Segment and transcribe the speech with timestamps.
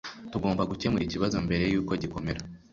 [0.31, 2.41] tugomba gukemura ikibazo mbere yuko gikomera